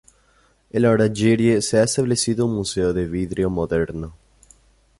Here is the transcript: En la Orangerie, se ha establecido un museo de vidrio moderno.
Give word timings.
En 0.73 0.79
la 0.81 0.89
Orangerie, 0.89 1.61
se 1.61 1.77
ha 1.77 1.83
establecido 1.83 2.47
un 2.47 2.55
museo 2.55 2.91
de 2.91 3.05
vidrio 3.07 3.51
moderno. 3.51 4.15